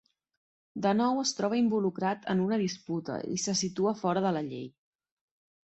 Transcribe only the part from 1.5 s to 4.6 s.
involucrat en una disputa i se situa fora de la